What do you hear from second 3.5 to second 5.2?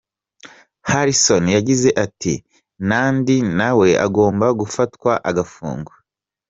na we agomba gufatwa